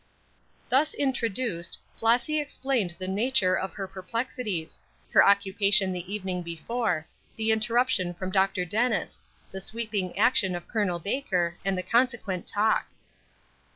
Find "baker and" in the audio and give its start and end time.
10.97-11.77